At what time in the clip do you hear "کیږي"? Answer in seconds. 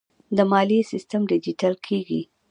1.85-2.21